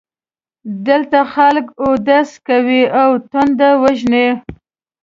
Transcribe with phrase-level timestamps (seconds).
[0.87, 4.27] دلته خلک اودس کوي او تنده وژني.